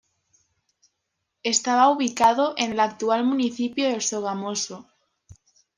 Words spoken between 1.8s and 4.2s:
ubicado en el actual municipio de